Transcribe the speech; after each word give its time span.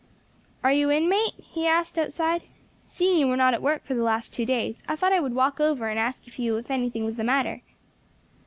"Are 0.63 0.71
you 0.73 0.89
in, 0.89 1.07
mate?" 1.07 1.35
he 1.37 1.67
asked, 1.67 1.95
outside. 1.95 2.45
"Seeing 2.81 3.19
you 3.19 3.27
were 3.27 3.37
not 3.37 3.53
at 3.53 3.61
work 3.61 3.85
for 3.85 3.93
the 3.93 4.01
last 4.01 4.33
two 4.33 4.47
days, 4.47 4.81
I 4.87 4.95
thought 4.95 5.13
I 5.13 5.19
would 5.19 5.35
walk 5.35 5.59
over 5.59 5.89
and 5.89 5.99
ask 5.99 6.39
you 6.39 6.57
if 6.57 6.71
anything 6.71 7.05
was 7.05 7.17
the 7.17 7.23
matter." 7.23 7.61